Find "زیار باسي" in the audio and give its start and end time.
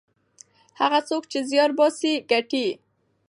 1.51-2.13